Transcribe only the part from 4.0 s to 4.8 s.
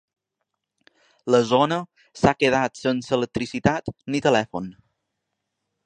ni telèfon.